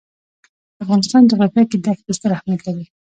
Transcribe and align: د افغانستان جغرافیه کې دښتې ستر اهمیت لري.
د 0.75 0.77
افغانستان 0.83 1.21
جغرافیه 1.31 1.63
کې 1.69 1.77
دښتې 1.85 2.11
ستر 2.17 2.31
اهمیت 2.35 2.61
لري. 2.67 2.85